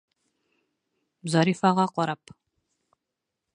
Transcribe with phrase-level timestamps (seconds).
[1.35, 2.35] Зарифаға ҡарап: